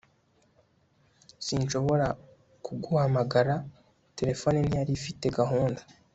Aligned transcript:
sinshobora 1.45 2.07
kuguhamagara; 2.65 3.53
terefone 4.17 4.57
ntiyari 4.61 4.91
ifite 4.99 5.25
gahunda 5.39 5.81